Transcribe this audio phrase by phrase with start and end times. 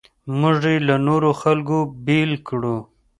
[0.39, 2.77] موږ یې له نورو خلکو بېل کړو.